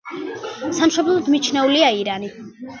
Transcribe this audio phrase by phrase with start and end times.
[0.77, 2.35] სამშობლოდ მიჩნეულია ირანი.